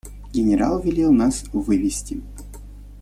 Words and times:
Генерал 0.33 0.79
велел 0.79 1.11
нас 1.11 1.43
вывести. 1.53 2.23